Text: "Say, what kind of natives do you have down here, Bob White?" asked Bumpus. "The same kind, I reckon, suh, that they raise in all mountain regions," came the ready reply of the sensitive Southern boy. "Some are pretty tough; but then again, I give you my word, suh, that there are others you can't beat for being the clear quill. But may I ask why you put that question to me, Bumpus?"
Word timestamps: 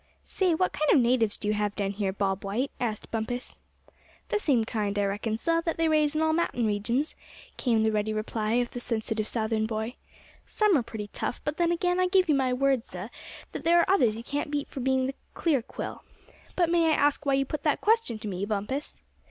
"Say, 0.25 0.55
what 0.55 0.73
kind 0.73 0.89
of 0.91 0.99
natives 0.99 1.37
do 1.37 1.47
you 1.47 1.53
have 1.53 1.75
down 1.75 1.91
here, 1.91 2.11
Bob 2.11 2.43
White?" 2.43 2.71
asked 2.79 3.11
Bumpus. 3.11 3.59
"The 4.29 4.39
same 4.39 4.65
kind, 4.65 4.97
I 4.97 5.05
reckon, 5.05 5.37
suh, 5.37 5.61
that 5.61 5.77
they 5.77 5.87
raise 5.87 6.15
in 6.15 6.23
all 6.23 6.33
mountain 6.33 6.65
regions," 6.65 7.13
came 7.57 7.83
the 7.83 7.91
ready 7.91 8.11
reply 8.11 8.53
of 8.53 8.71
the 8.71 8.79
sensitive 8.79 9.27
Southern 9.27 9.67
boy. 9.67 9.93
"Some 10.47 10.75
are 10.75 10.81
pretty 10.81 11.09
tough; 11.09 11.39
but 11.43 11.57
then 11.57 11.71
again, 11.71 11.99
I 11.99 12.07
give 12.07 12.27
you 12.27 12.33
my 12.33 12.51
word, 12.51 12.83
suh, 12.83 13.09
that 13.51 13.63
there 13.63 13.79
are 13.79 13.85
others 13.93 14.17
you 14.17 14.23
can't 14.23 14.49
beat 14.49 14.69
for 14.71 14.79
being 14.79 15.05
the 15.05 15.13
clear 15.35 15.61
quill. 15.61 16.03
But 16.55 16.71
may 16.71 16.89
I 16.89 16.93
ask 16.95 17.23
why 17.23 17.35
you 17.35 17.45
put 17.45 17.61
that 17.61 17.79
question 17.81 18.17
to 18.17 18.27
me, 18.27 18.43
Bumpus?" 18.43 19.01